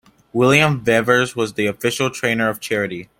William 0.33 0.83
Vevers 0.83 1.35
was 1.35 1.53
the 1.53 1.67
official 1.67 2.09
trainer 2.09 2.49
of 2.49 2.59
Charity. 2.59 3.07